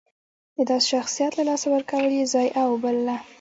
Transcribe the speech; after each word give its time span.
د 0.57 0.57
داسې 0.69 0.87
شخصیت 0.93 1.31
له 1.35 1.43
لاسه 1.49 1.67
ورکول 1.71 2.05
یې 2.17 2.23
ضایعه 2.33 2.63
وبلله. 2.71 3.17